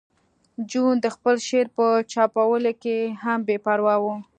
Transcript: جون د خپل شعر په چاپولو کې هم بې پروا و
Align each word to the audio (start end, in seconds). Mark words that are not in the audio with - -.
جون 0.71 0.93
د 1.01 1.05
خپل 1.15 1.35
شعر 1.47 1.67
په 1.77 1.85
چاپولو 2.11 2.71
کې 2.83 2.97
هم 3.23 3.39
بې 3.47 3.57
پروا 3.65 3.95
و 4.01 4.05